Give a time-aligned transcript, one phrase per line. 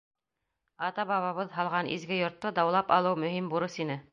[0.87, 4.01] Ата-бабабыҙ һалған изге йортто даулап алыу мөһим бурыс ине.